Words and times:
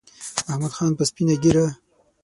محمود 0.47 0.73
خان 0.77 0.91
په 0.97 1.03
سپینه 1.09 1.35
ګیره 1.43 1.65